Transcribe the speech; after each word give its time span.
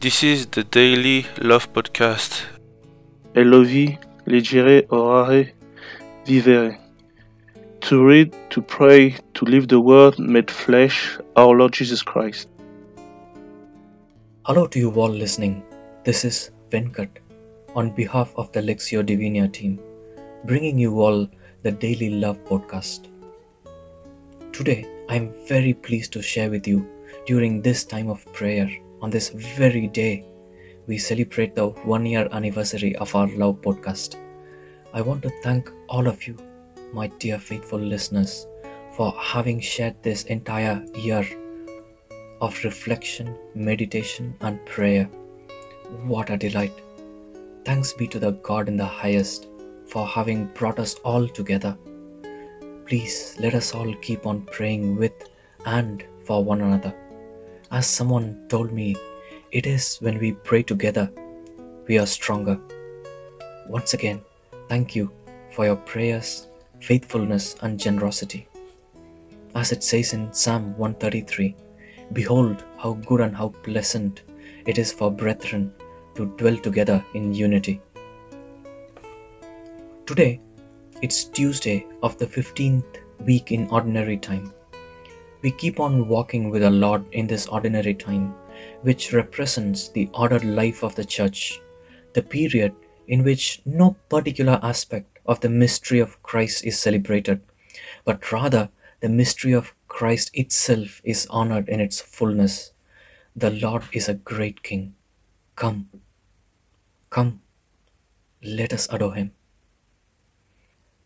This 0.00 0.22
is 0.22 0.46
the 0.46 0.62
Daily 0.62 1.26
LOV 1.42 1.72
Podcast. 1.72 2.44
Elovi, 3.34 3.98
legere, 4.26 4.82
orare, 4.82 5.50
vivere. 6.24 6.78
To 7.80 8.06
read, 8.06 8.32
to 8.50 8.62
pray, 8.62 9.16
to 9.34 9.44
live 9.44 9.66
the 9.66 9.80
Word 9.80 10.16
made 10.20 10.52
flesh, 10.52 11.18
our 11.34 11.52
Lord 11.56 11.72
Jesus 11.72 12.00
Christ. 12.00 12.46
Hello 14.46 14.68
to 14.68 14.78
you 14.78 14.92
all 14.92 15.08
listening. 15.08 15.64
This 16.04 16.24
is 16.24 16.52
Venkat 16.70 17.08
on 17.74 17.90
behalf 17.90 18.32
of 18.36 18.52
the 18.52 18.62
Lectio 18.62 19.04
Divina 19.04 19.48
team, 19.48 19.80
bringing 20.44 20.78
you 20.78 21.00
all 21.00 21.28
the 21.64 21.72
Daily 21.72 22.10
LOV 22.10 22.38
Podcast. 22.44 23.08
Today, 24.52 24.86
I 25.08 25.16
am 25.16 25.32
very 25.48 25.74
pleased 25.74 26.12
to 26.12 26.22
share 26.22 26.50
with 26.50 26.68
you 26.68 26.86
during 27.26 27.62
this 27.62 27.84
time 27.84 28.08
of 28.08 28.24
prayer 28.32 28.70
on 29.00 29.10
this 29.10 29.28
very 29.30 29.86
day 29.86 30.24
we 30.86 30.96
celebrate 30.96 31.54
the 31.54 31.68
one 31.68 32.06
year 32.06 32.28
anniversary 32.32 32.96
of 32.96 33.14
our 33.14 33.28
Love 33.28 33.60
podcast. 33.60 34.16
I 34.94 35.02
want 35.02 35.22
to 35.22 35.30
thank 35.42 35.70
all 35.88 36.08
of 36.08 36.26
you, 36.26 36.36
my 36.94 37.08
dear 37.18 37.38
faithful 37.38 37.78
listeners, 37.78 38.46
for 38.96 39.12
having 39.12 39.60
shared 39.60 40.02
this 40.02 40.24
entire 40.24 40.82
year 40.96 41.26
of 42.40 42.64
reflection, 42.64 43.36
meditation, 43.54 44.34
and 44.40 44.64
prayer. 44.64 45.04
What 46.04 46.30
a 46.30 46.38
delight! 46.38 46.72
Thanks 47.64 47.92
be 47.92 48.06
to 48.08 48.18
the 48.18 48.30
God 48.30 48.68
in 48.68 48.78
the 48.78 48.86
highest 48.86 49.46
for 49.86 50.06
having 50.06 50.46
brought 50.54 50.78
us 50.78 50.94
all 51.04 51.28
together. 51.28 51.76
Please 52.86 53.36
let 53.38 53.54
us 53.54 53.74
all 53.74 53.94
keep 53.96 54.26
on 54.26 54.40
praying 54.42 54.96
with 54.96 55.12
and 55.66 56.02
for 56.24 56.42
one 56.42 56.62
another. 56.62 56.94
As 57.70 57.86
someone 57.86 58.46
told 58.48 58.72
me, 58.72 58.96
it 59.52 59.66
is 59.66 59.98
when 60.00 60.18
we 60.18 60.32
pray 60.32 60.62
together 60.62 61.10
we 61.86 61.98
are 61.98 62.06
stronger. 62.06 62.58
Once 63.68 63.92
again, 63.92 64.20
thank 64.68 64.96
you 64.96 65.10
for 65.52 65.66
your 65.66 65.76
prayers, 65.76 66.48
faithfulness, 66.80 67.56
and 67.60 67.78
generosity. 67.78 68.48
As 69.54 69.72
it 69.72 69.84
says 69.84 70.14
in 70.14 70.32
Psalm 70.32 70.76
133 70.78 71.54
Behold, 72.14 72.64
how 72.78 72.94
good 72.94 73.20
and 73.20 73.36
how 73.36 73.48
pleasant 73.62 74.22
it 74.66 74.78
is 74.78 74.90
for 74.90 75.10
brethren 75.10 75.72
to 76.14 76.26
dwell 76.36 76.56
together 76.56 77.04
in 77.12 77.34
unity. 77.34 77.82
Today, 80.06 80.40
it's 81.02 81.24
Tuesday 81.24 81.86
of 82.02 82.16
the 82.16 82.26
15th 82.26 82.96
week 83.26 83.52
in 83.52 83.68
ordinary 83.68 84.16
time. 84.16 84.54
We 85.40 85.52
keep 85.52 85.78
on 85.78 86.08
walking 86.08 86.50
with 86.50 86.62
the 86.62 86.70
Lord 86.70 87.04
in 87.12 87.28
this 87.28 87.46
ordinary 87.46 87.94
time, 87.94 88.34
which 88.82 89.12
represents 89.12 89.88
the 89.88 90.10
ordered 90.12 90.44
life 90.44 90.82
of 90.82 90.96
the 90.96 91.04
church, 91.04 91.60
the 92.12 92.22
period 92.22 92.74
in 93.06 93.22
which 93.22 93.62
no 93.64 93.96
particular 94.08 94.58
aspect 94.62 95.20
of 95.26 95.38
the 95.40 95.48
mystery 95.48 96.00
of 96.00 96.20
Christ 96.24 96.64
is 96.64 96.78
celebrated, 96.78 97.40
but 98.04 98.32
rather 98.32 98.68
the 99.00 99.08
mystery 99.08 99.52
of 99.52 99.74
Christ 99.86 100.30
itself 100.34 101.00
is 101.04 101.28
honored 101.30 101.68
in 101.68 101.80
its 101.80 102.00
fullness. 102.00 102.72
The 103.36 103.50
Lord 103.50 103.84
is 103.92 104.08
a 104.08 104.14
great 104.14 104.64
King. 104.64 104.96
Come, 105.54 105.88
come, 107.10 107.42
let 108.42 108.72
us 108.72 108.88
adore 108.90 109.14
Him. 109.14 109.32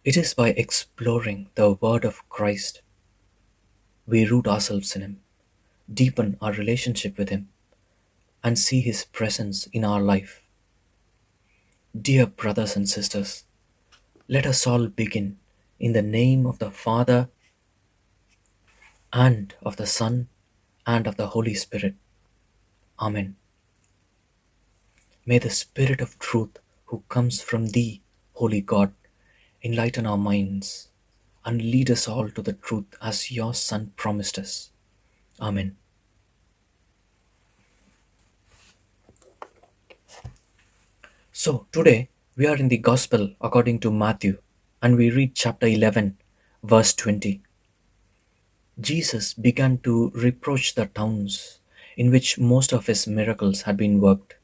It 0.05 0.17
is 0.17 0.33
by 0.33 0.51
exploring 0.51 1.51
the 1.55 1.73
Word 1.73 2.07
of 2.07 2.27
Christ 2.31 2.81
we 4.07 4.25
root 4.27 4.47
ourselves 4.47 4.95
in 4.97 5.03
Him, 5.03 5.21
deepen 5.93 6.37
our 6.41 6.53
relationship 6.53 7.19
with 7.19 7.29
Him, 7.29 7.49
and 8.43 8.59
see 8.59 8.81
His 8.81 9.05
presence 9.05 9.67
in 9.67 9.85
our 9.85 10.01
life. 10.01 10.43
Dear 12.01 12.27
brothers 12.27 12.75
and 12.77 12.89
sisters, 12.89 13.45
let 14.29 14.47
us 14.47 14.67
all 14.67 14.87
begin 14.87 15.39
in 15.79 15.93
the 15.93 16.03
name 16.03 16.47
of 16.47 16.59
the 16.59 16.71
Father 16.71 17.29
and 19.13 19.55
of 19.63 19.77
the 19.77 19.87
Son 19.87 20.29
and 20.87 21.07
of 21.07 21.17
the 21.17 21.29
Holy 21.29 21.55
Spirit. 21.55 21.95
Amen. 22.99 23.37
May 25.27 25.39
the 25.39 25.51
Spirit 25.51 26.01
of 26.01 26.19
truth 26.19 26.59
who 26.87 27.05
comes 27.09 27.41
from 27.41 27.69
Thee, 27.69 28.03
Holy 28.35 28.61
God, 28.61 28.93
enlighten 29.63 30.07
our 30.07 30.19
minds 30.19 30.89
and 31.45 31.61
lead 31.61 31.91
us 31.91 32.09
all 32.09 32.29
to 32.31 32.43
the 32.43 32.53
truth 32.53 32.85
as 33.01 33.31
your 33.31 33.55
Son 33.55 33.93
promised 33.97 34.39
us. 34.39 34.71
Amen. 35.41 35.77
So, 41.33 41.67
today 41.73 42.09
we 42.37 42.47
are 42.47 42.57
in 42.57 42.69
the 42.69 42.79
Gospel 42.79 43.33
according 43.41 43.81
to 43.81 43.91
Matthew 43.91 44.39
and 44.81 44.97
we 44.97 45.11
read 45.11 45.35
chapter 45.35 45.67
11, 45.67 46.17
verse 46.63 46.95
20. 46.95 47.43
Jesus 48.81 49.35
began 49.35 49.79
to 49.79 50.11
reproach 50.15 50.75
the 50.75 50.87
towns 50.87 51.59
in 51.97 52.11
which 52.11 52.39
most 52.39 52.73
of 52.73 52.87
his 52.87 53.07
miracles 53.07 53.63
had 53.63 53.77
been 53.77 54.01
worked 54.01 54.37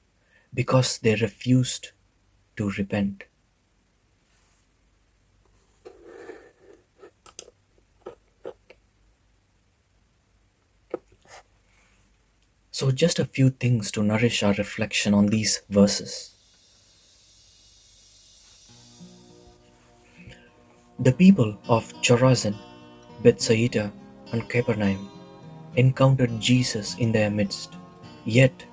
because 0.52 0.98
they 0.98 1.14
refused 1.14 1.92
to 2.56 2.70
repent. 2.70 3.24
So, 12.78 12.92
just 12.92 13.18
a 13.18 13.24
few 13.24 13.50
things 13.50 13.90
to 13.90 14.04
nourish 14.04 14.44
our 14.44 14.52
reflection 14.52 15.12
on 15.12 15.26
these 15.26 15.62
verses. 15.68 16.30
The 21.00 21.10
people 21.10 21.58
of 21.68 21.92
Chorazin, 22.02 22.54
Bethsaida, 23.24 23.90
and 24.30 24.48
Capernaum 24.48 25.10
encountered 25.74 26.38
Jesus 26.38 26.94
in 26.98 27.10
their 27.10 27.30
midst, 27.30 27.74
yet 28.24 28.64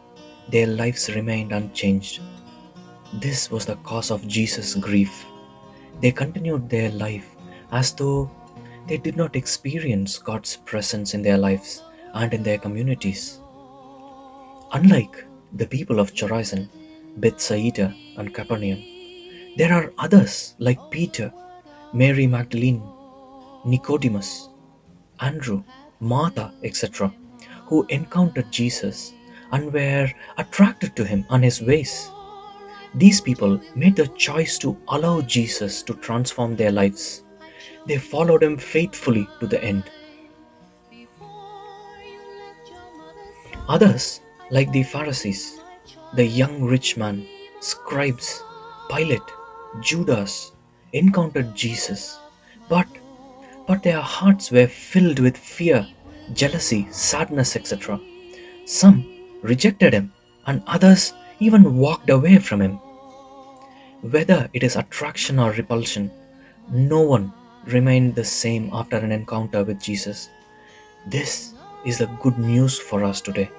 their 0.52 0.68
lives 0.68 1.10
remained 1.16 1.52
unchanged. 1.52 2.22
This 3.12 3.50
was 3.50 3.66
the 3.66 3.78
cause 3.78 4.12
of 4.12 4.28
Jesus' 4.28 4.76
grief. 4.76 5.26
They 6.00 6.12
continued 6.12 6.70
their 6.70 6.92
life 6.92 7.26
as 7.72 7.92
though 7.92 8.30
they 8.86 9.00
did 9.00 9.18
not 9.18 9.36
experience 9.36 10.20
God's 10.20 10.58
presence 10.58 11.16
in 11.16 11.24
their 11.24 11.40
lives 11.40 11.82
and 12.14 12.32
in 12.36 12.44
their 12.44 12.60
communities. 12.60 13.40
Unlike 14.74 15.26
the 15.54 15.68
people 15.68 16.00
of 16.00 16.14
Chorazin, 16.14 16.68
Bethsaida, 17.18 17.96
and 18.18 18.34
Capernaum, 18.34 18.84
there 19.58 19.72
are 19.72 19.94
others 19.98 20.56
like 20.60 20.92
Peter, 20.92 21.32
Mary 21.94 22.28
Magdalene, 22.28 22.84
Nicodemus, 23.64 24.50
Andrew, 25.22 25.64
Martha, 26.00 26.54
etc., 26.64 27.14
who 27.68 27.86
encountered 27.90 28.52
Jesus 28.52 29.14
and 29.52 29.72
were 29.72 30.12
attracted 30.38 30.96
to 30.96 31.06
him 31.06 31.26
and 31.30 31.44
his 31.44 31.62
ways. 31.62 32.10
These 32.96 33.22
people 33.22 33.62
made 33.76 33.96
the 33.96 34.08
choice 34.08 34.58
to 34.60 34.78
allow 34.90 35.22
Jesus 35.22 35.84
to 35.84 35.94
transform 35.96 36.56
their 36.56 36.72
lives. 36.72 37.24
They 37.86 37.98
followed 37.98 38.44
him 38.44 38.58
faithfully 38.58 39.28
to 39.40 39.48
the 39.48 39.64
end. 39.64 39.84
Others 43.68 44.22
like 44.52 44.72
the 44.72 44.84
Pharisees, 44.84 45.60
the 46.14 46.26
young 46.26 46.64
rich 46.64 46.98
man, 46.98 47.28
scribes, 47.60 48.44
Pilate, 48.90 49.22
Judas 49.82 50.52
encountered 50.94 51.56
Jesus, 51.56 52.18
but 52.70 52.88
but 53.68 53.82
their 53.82 54.02
hearts 54.02 54.52
were 54.52 54.68
filled 54.68 55.20
with 55.20 55.36
fear, 55.36 55.88
jealousy, 56.34 56.88
sadness, 56.92 57.56
etc. 57.56 58.00
Some 58.66 59.06
rejected 59.42 59.94
him, 59.94 60.14
and 60.46 60.64
others 60.68 61.14
even 61.40 61.78
walked 61.78 62.10
away 62.12 62.38
from 62.38 62.62
him. 62.62 62.80
Whether 64.02 64.50
it 64.54 64.62
is 64.62 64.76
attraction 64.76 65.40
or 65.40 65.52
repulsion, 65.52 66.12
no 66.70 67.02
one 67.02 67.34
remained 67.66 68.14
the 68.14 68.24
same 68.24 68.70
after 68.72 68.98
an 68.98 69.12
encounter 69.12 69.64
with 69.64 69.82
Jesus. 69.82 70.30
This 71.08 71.56
is 71.86 71.98
the 71.98 72.08
good 72.22 72.38
news 72.38 72.78
for 72.78 73.04
us 73.04 73.20
today. 73.20 73.50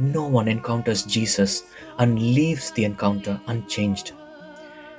No 0.00 0.26
one 0.26 0.48
encounters 0.48 1.02
Jesus 1.02 1.64
and 1.98 2.18
leaves 2.18 2.70
the 2.70 2.84
encounter 2.84 3.38
unchanged. 3.48 4.12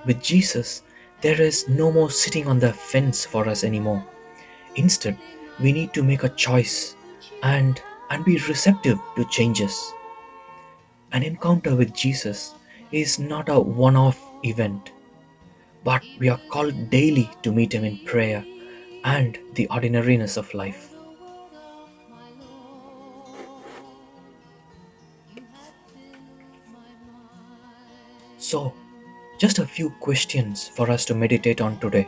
With 0.06 0.22
Jesus, 0.22 0.84
there 1.22 1.42
is 1.42 1.68
no 1.68 1.92
more 1.92 2.12
sitting 2.12 2.46
on 2.46 2.60
the 2.60 2.72
fence 2.72 3.26
for 3.26 3.48
us 3.48 3.64
anymore. 3.64 4.06
Instead, 4.76 5.18
we 5.60 5.74
need 5.74 5.92
to 5.96 6.04
make 6.04 6.24
a 6.24 6.30
choice 6.30 6.96
and, 7.42 7.82
and 8.12 8.24
be 8.24 8.38
receptive 8.48 9.00
to 9.16 9.26
changes. 9.26 9.92
An 11.14 11.24
encounter 11.24 11.76
with 11.76 11.96
Jesus 11.96 12.54
is 12.92 13.18
not 13.18 13.50
a 13.50 13.60
one 13.60 13.96
off 13.96 14.22
event, 14.44 14.92
but 15.84 16.04
we 16.20 16.30
are 16.30 16.40
called 16.50 16.92
daily 16.92 17.28
to 17.42 17.52
meet 17.52 17.74
Him 17.74 17.86
in 17.86 18.06
prayer 18.06 18.46
and 19.04 19.40
the 19.56 19.68
ordinariness 19.70 20.38
of 20.38 20.54
life. 20.54 20.91
So, 28.52 28.74
just 29.38 29.60
a 29.60 29.66
few 29.66 29.92
questions 30.02 30.68
for 30.68 30.92
us 30.92 31.06
to 31.06 31.16
meditate 31.16 31.62
on 31.62 31.80
today. 31.80 32.06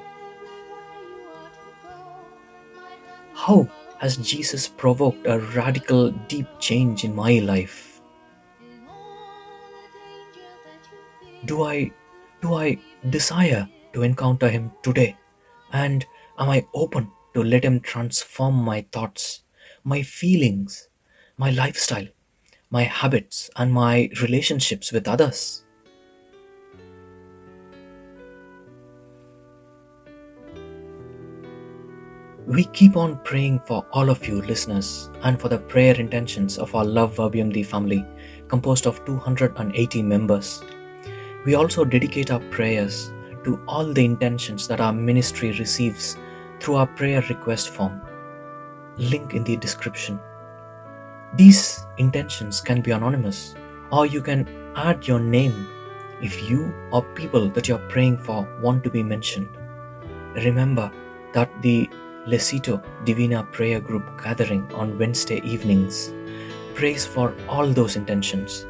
How 3.33 3.69
has 3.99 4.17
Jesus 4.17 4.67
provoked 4.67 5.25
a 5.25 5.39
radical, 5.39 6.11
deep 6.11 6.47
change 6.59 7.05
in 7.05 7.15
my 7.15 7.39
life? 7.39 8.01
Do 11.45 11.63
I 11.63 11.91
do 12.41 12.55
I 12.55 12.77
desire 13.09 13.69
to 13.93 14.03
encounter 14.03 14.49
him 14.49 14.69
today? 14.83 15.15
And 15.71 16.05
am 16.37 16.49
I 16.49 16.65
open 16.73 17.09
to 17.35 17.41
let 17.41 17.63
him 17.63 17.79
transform 17.79 18.55
my 18.55 18.85
thoughts, 18.91 19.43
my 19.85 20.01
feelings, 20.01 20.89
my 21.37 21.51
lifestyle, 21.51 22.07
my 22.69 22.83
habits, 22.83 23.49
and 23.55 23.71
my 23.71 24.09
relationships 24.21 24.91
with 24.91 25.07
others? 25.07 25.62
We 32.45 32.65
keep 32.65 32.97
on 32.97 33.19
praying 33.23 33.61
for 33.65 33.85
all 33.93 34.09
of 34.09 34.27
you 34.27 34.41
listeners 34.41 35.09
and 35.21 35.39
for 35.39 35.47
the 35.47 35.59
prayer 35.59 35.95
intentions 35.95 36.57
of 36.57 36.75
our 36.75 36.83
Love 36.83 37.15
Verbum 37.15 37.53
Dei 37.53 37.63
family, 37.63 38.05
composed 38.49 38.85
of 38.85 39.05
280 39.05 40.03
members. 40.03 40.61
We 41.45 41.55
also 41.55 41.85
dedicate 41.85 42.31
our 42.31 42.41
prayers 42.51 43.13
to 43.45 43.61
all 43.65 43.93
the 43.93 44.03
intentions 44.03 44.67
that 44.67 44.81
our 44.81 44.91
ministry 44.91 45.53
receives 45.53 46.17
through 46.59 46.75
our 46.75 46.87
prayer 46.87 47.23
request 47.29 47.69
form. 47.69 48.01
Link 48.97 49.33
in 49.33 49.45
the 49.45 49.55
description. 49.55 50.19
These 51.35 51.85
intentions 51.97 52.59
can 52.59 52.81
be 52.81 52.91
anonymous, 52.91 53.55
or 53.89 54.05
you 54.05 54.21
can 54.21 54.73
add 54.75 55.07
your 55.07 55.21
name 55.21 55.65
if 56.21 56.49
you 56.49 56.73
or 56.91 57.03
people 57.15 57.47
that 57.51 57.69
you're 57.69 57.87
praying 57.87 58.17
for 58.17 58.45
want 58.61 58.83
to 58.83 58.89
be 58.89 59.01
mentioned. 59.01 59.47
Remember 60.35 60.91
that 61.31 61.49
the 61.61 61.89
Lectio 62.25 62.81
Divina 63.03 63.43
Prayer 63.51 63.81
Group 63.81 64.03
gathering 64.23 64.71
on 64.73 64.97
Wednesday 64.97 65.41
evenings 65.43 66.13
prays 66.73 67.05
for 67.05 67.35
all 67.49 67.67
those 67.67 67.97
intentions. 67.97 68.65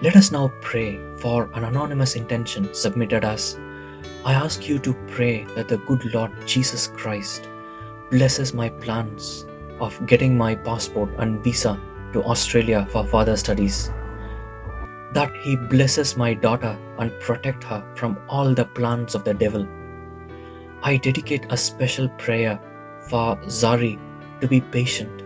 Let 0.00 0.16
us 0.16 0.32
now 0.32 0.50
pray 0.62 0.98
for 1.18 1.50
an 1.52 1.64
anonymous 1.64 2.16
intention 2.16 2.72
submitted 2.72 3.22
as 3.22 3.58
I 4.24 4.32
ask 4.32 4.66
you 4.66 4.78
to 4.78 4.94
pray 5.08 5.44
that 5.56 5.68
the 5.68 5.76
good 5.76 6.14
Lord 6.14 6.32
Jesus 6.46 6.86
Christ 6.86 7.50
blesses 8.10 8.54
my 8.54 8.70
plans 8.70 9.44
of 9.78 10.06
getting 10.06 10.38
my 10.38 10.54
passport 10.54 11.10
and 11.18 11.44
visa 11.44 11.78
to 12.14 12.24
Australia 12.24 12.86
for 12.90 13.06
further 13.06 13.36
studies. 13.36 13.90
That 15.12 15.32
He 15.42 15.54
blesses 15.56 16.16
my 16.16 16.32
daughter 16.32 16.78
and 16.98 17.12
protect 17.20 17.62
her 17.64 17.84
from 17.94 18.18
all 18.26 18.54
the 18.54 18.64
plans 18.64 19.14
of 19.14 19.24
the 19.24 19.34
devil 19.34 19.68
I 20.82 20.96
dedicate 20.96 21.46
a 21.50 21.56
special 21.56 22.08
prayer 22.10 22.58
for 23.08 23.36
Zari 23.46 23.98
to 24.40 24.48
be 24.48 24.60
patient. 24.60 25.22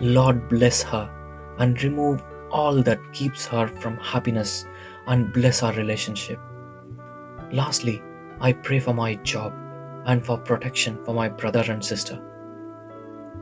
Lord, 0.00 0.48
bless 0.48 0.82
her 0.82 1.10
and 1.58 1.82
remove 1.82 2.22
all 2.50 2.82
that 2.82 3.00
keeps 3.12 3.46
her 3.46 3.66
from 3.66 3.96
happiness 3.96 4.64
and 5.08 5.32
bless 5.32 5.62
our 5.62 5.72
relationship. 5.72 6.38
Lastly, 7.52 8.02
I 8.40 8.52
pray 8.52 8.78
for 8.78 8.94
my 8.94 9.16
job 9.16 9.52
and 10.04 10.24
for 10.24 10.38
protection 10.38 11.04
for 11.04 11.14
my 11.14 11.28
brother 11.28 11.64
and 11.68 11.84
sister. 11.84 12.22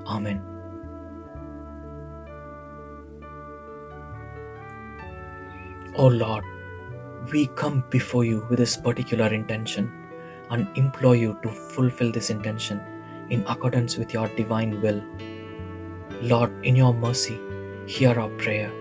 Amen. 0.06 0.42
O 5.96 6.06
Lord, 6.06 6.44
we 7.30 7.48
come 7.48 7.84
before 7.90 8.24
you 8.24 8.46
with 8.48 8.58
this 8.58 8.76
particular 8.76 9.26
intention 9.26 9.92
and 10.50 10.68
implore 10.76 11.16
you 11.16 11.38
to 11.42 11.48
fulfill 11.48 12.12
this 12.12 12.30
intention 12.30 12.80
in 13.30 13.44
accordance 13.46 13.96
with 13.96 14.12
your 14.12 14.28
divine 14.28 14.80
will. 14.80 15.02
Lord, 16.22 16.52
in 16.64 16.76
your 16.76 16.94
mercy, 16.94 17.38
hear 17.86 18.18
our 18.18 18.28
prayer. 18.30 18.72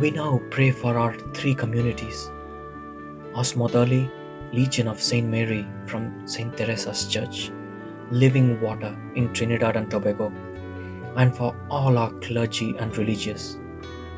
We 0.00 0.10
now 0.10 0.42
pray 0.50 0.70
for 0.72 0.98
our 0.98 1.14
three 1.32 1.54
communities 1.54 2.30
Osmotherley, 3.32 4.10
Legion 4.52 4.88
of 4.88 5.02
St. 5.02 5.26
Mary 5.26 5.66
from 5.86 6.26
St. 6.26 6.56
Teresa's 6.56 7.06
Church, 7.06 7.50
Living 8.10 8.60
Water 8.60 8.96
in 9.14 9.32
Trinidad 9.32 9.76
and 9.76 9.90
Tobago, 9.90 10.32
and 11.16 11.34
for 11.36 11.54
all 11.70 11.98
our 11.98 12.10
clergy 12.20 12.76
and 12.78 12.96
religious, 12.96 13.58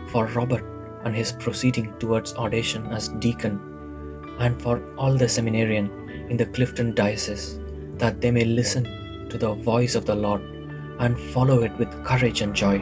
for 0.08 0.26
Robert 0.26 0.64
his 1.14 1.32
proceeding 1.32 1.94
towards 1.98 2.34
ordination 2.34 2.86
as 2.86 3.08
deacon, 3.08 3.60
and 4.38 4.60
for 4.60 4.82
all 4.96 5.16
the 5.16 5.28
seminarian 5.28 5.90
in 6.28 6.36
the 6.36 6.46
Clifton 6.46 6.94
Diocese, 6.94 7.58
that 7.96 8.20
they 8.20 8.30
may 8.30 8.44
listen 8.44 8.84
to 9.30 9.38
the 9.38 9.54
voice 9.54 9.94
of 9.94 10.06
the 10.06 10.14
Lord 10.14 10.40
and 11.00 11.18
follow 11.18 11.62
it 11.62 11.76
with 11.78 12.04
courage 12.04 12.40
and 12.40 12.54
joy. 12.54 12.78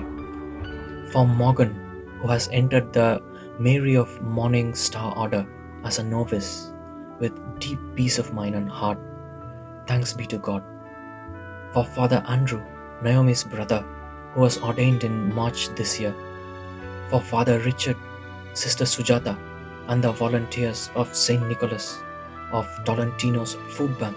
For 1.13 1.27
Morgan, 1.27 1.75
who 2.21 2.29
has 2.29 2.49
entered 2.53 2.93
the 2.93 3.23
Mary 3.59 3.97
of 3.97 4.21
Morning 4.23 4.75
Star 4.75 5.17
Order 5.17 5.47
as 5.85 5.99
a 5.99 6.05
novice 6.05 6.73
with 7.19 7.33
deep 7.61 7.79
peace 7.95 8.19
of 8.19 8.35
mind 8.35 8.55
and 8.55 8.69
heart, 8.69 8.99
thanks 9.87 10.13
be 10.13 10.27
to 10.27 10.39
God. 10.39 10.63
For 11.73 11.85
Father 11.85 12.25
Andrew, 12.29 12.63
Naomi's 13.03 13.45
brother, 13.45 13.85
who 14.35 14.41
was 14.41 14.61
ordained 14.61 15.05
in 15.05 15.35
March 15.35 15.69
this 15.71 16.01
year, 16.01 16.15
for 17.09 17.21
Father 17.21 17.59
Richard, 17.61 17.97
Sister 18.57 18.85
Sujata, 18.87 19.37
and 19.89 20.03
the 20.03 20.11
volunteers 20.11 20.91
of 20.95 21.15
St. 21.15 21.47
Nicholas 21.47 21.99
of 22.53 22.67
Tolentino's 22.85 23.55
Food 23.77 23.99
Bank, 23.99 24.17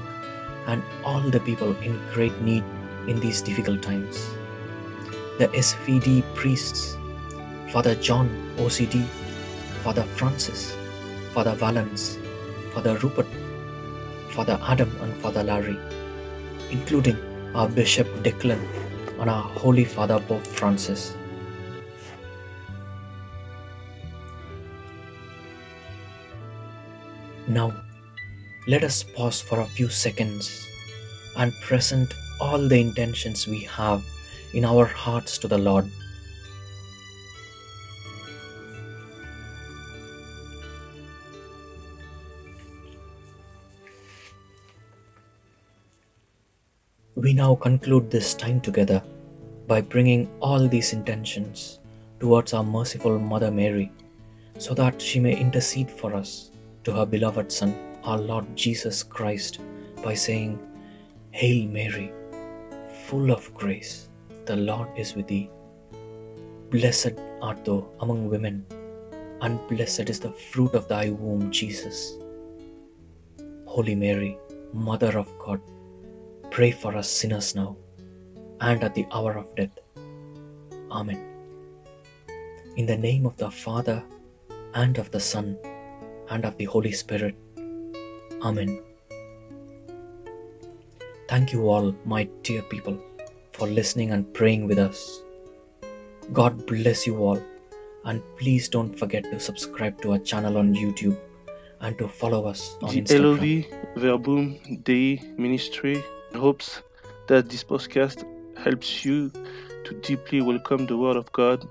and 0.68 0.82
all 1.04 1.20
the 1.20 1.42
people 1.42 1.76
in 1.82 2.00
great 2.14 2.40
need 2.42 2.64
in 3.08 3.20
these 3.20 3.42
difficult 3.42 3.82
times. 3.82 4.30
The 5.40 5.50
SVD 5.50 6.24
priests, 6.36 6.98
Father 7.72 7.96
John 7.96 8.30
OCD, 8.58 9.04
Father 9.84 10.04
Francis, 10.16 10.74
Father 11.34 11.54
Valence, 11.54 12.18
Father 12.74 12.96
Rupert, 12.98 13.28
Father 14.30 14.58
Adam, 14.64 14.96
and 15.02 15.14
Father 15.22 15.44
Larry, 15.44 15.78
including 16.72 17.18
our 17.56 17.68
Bishop 17.68 18.08
Declan 18.24 18.66
and 19.20 19.30
our 19.30 19.44
Holy 19.44 19.84
Father 19.84 20.20
Pope 20.22 20.48
Francis. 20.48 21.16
Now, 27.50 27.74
let 28.68 28.84
us 28.84 29.02
pause 29.02 29.42
for 29.42 29.62
a 29.62 29.66
few 29.66 29.90
seconds 29.90 30.68
and 31.36 31.52
present 31.62 32.14
all 32.40 32.60
the 32.60 32.80
intentions 32.80 33.48
we 33.48 33.62
have 33.62 34.06
in 34.54 34.64
our 34.64 34.86
hearts 34.86 35.40
to 35.40 35.48
the 35.48 35.58
Lord. 35.58 35.90
We 47.16 47.34
now 47.34 47.56
conclude 47.56 48.12
this 48.12 48.36
time 48.36 48.62
together 48.62 49.02
by 49.66 49.82
bringing 49.82 50.30
all 50.40 50.68
these 50.68 50.94
intentions 50.94 51.80
towards 52.20 52.54
our 52.54 52.64
merciful 52.64 53.18
Mother 53.18 53.50
Mary 53.50 53.92
so 54.60 54.76
that 54.76 55.02
she 55.02 55.20
may 55.20 55.36
intercede 55.36 55.90
for 55.90 56.14
us 56.14 56.52
to 56.84 56.92
her 56.92 57.06
beloved 57.06 57.52
Son, 57.52 57.76
our 58.04 58.18
Lord 58.18 58.56
Jesus 58.56 59.04
Christ, 59.04 59.60
by 60.04 60.14
saying, 60.14 60.60
Hail 61.32 61.68
Mary, 61.68 62.12
full 63.06 63.32
of 63.32 63.54
grace, 63.54 64.10
the 64.46 64.56
Lord 64.56 64.88
is 64.98 65.16
with 65.16 65.28
thee. 65.28 65.50
Blessed 66.70 67.20
art 67.42 67.66
thou 67.66 67.88
among 68.00 68.30
women, 68.30 68.66
and 69.42 69.60
blessed 69.68 70.10
is 70.10 70.20
the 70.20 70.32
fruit 70.32 70.74
of 70.74 70.88
thy 70.88 71.10
womb, 71.10 71.52
Jesus. 71.52 72.18
Holy 73.66 73.96
Mary, 73.96 74.38
Mother 74.74 75.18
of 75.18 75.32
God, 75.40 75.62
pray 76.52 76.72
for 76.72 76.96
us 76.96 77.10
sinners 77.10 77.56
now 77.56 77.76
and 78.62 78.84
at 78.84 78.96
the 78.96 79.08
hour 79.12 79.38
of 79.38 79.56
death. 79.56 79.78
Amen. 80.92 81.26
In 82.76 82.86
the 82.86 82.98
name 82.98 83.26
of 83.26 83.38
the 83.38 83.52
Father, 83.52 84.04
and 84.74 84.98
of 84.98 85.10
the 85.12 85.20
Son, 85.20 85.58
and 86.30 86.46
of 86.46 86.58
the 86.58 86.66
Holy 86.66 86.92
Spirit. 86.92 87.36
Amen. 88.42 88.82
Thank 91.28 91.54
you 91.54 91.70
all, 91.70 91.96
my 92.06 92.24
dear 92.44 92.62
people, 92.64 92.98
for 93.54 93.68
listening 93.68 94.12
and 94.12 94.34
praying 94.34 94.68
with 94.68 94.80
us. 94.80 95.22
God 96.34 96.66
bless 96.66 97.06
you 97.06 97.18
all, 97.18 97.42
and 98.06 98.22
please 98.38 98.70
don't 98.70 98.98
forget 98.98 99.24
to 99.26 99.40
subscribe 99.40 100.02
to 100.02 100.14
our 100.14 100.20
channel 100.20 100.58
on 100.58 100.74
YouTube 100.74 101.18
and 101.82 101.98
to 101.98 102.08
follow 102.08 102.46
us 102.46 102.78
on 102.82 102.94
The 102.94 103.02
Instagram. 103.02 103.66
LOV 103.96 104.02
Verbum 104.02 104.60
Dei 104.84 105.22
Ministry 105.38 106.04
hopes 106.36 106.82
that 107.28 107.50
this 107.50 107.64
podcast 107.64 108.26
helps 108.58 109.06
you 109.06 109.32
to 109.86 109.94
deeply 110.02 110.42
welcome 110.42 110.86
the 110.86 110.98
Word 110.98 111.16
of 111.16 111.32
God 111.32 111.68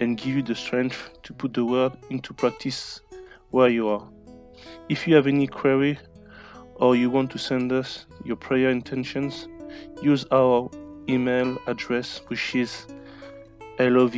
and 0.00 0.16
give 0.16 0.34
you 0.34 0.42
the 0.42 0.54
strength 0.54 1.10
to 1.22 1.32
put 1.32 1.54
the 1.54 1.64
Word 1.64 1.92
into 2.10 2.32
practice 2.32 3.00
where 3.56 3.70
you 3.70 3.88
are. 3.88 4.06
If 4.90 5.08
you 5.08 5.14
have 5.14 5.26
any 5.26 5.46
query 5.46 5.98
or 6.74 6.94
you 6.94 7.08
want 7.08 7.30
to 7.30 7.38
send 7.38 7.72
us 7.72 8.04
your 8.22 8.36
prayer 8.36 8.68
intentions, 8.68 9.48
use 10.02 10.26
our 10.30 10.70
email 11.08 11.56
address 11.66 12.20
which 12.28 12.54
is 12.54 12.86
lov 13.78 14.14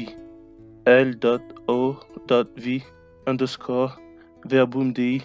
l.o.v 0.87 2.66
underscore 3.26 3.92
verbum 4.45 4.92
dei 4.92 5.23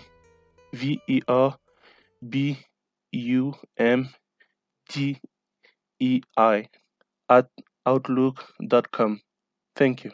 v 0.74 1.00
e 1.08 1.20
r 1.28 1.58
b 2.30 2.58
u 3.12 3.54
m 3.78 4.10
d 4.94 5.18
e 6.00 6.22
i 6.38 6.68
at 7.30 7.48
outlook.com. 7.86 9.22
Thank 9.76 10.04
you. 10.04 10.12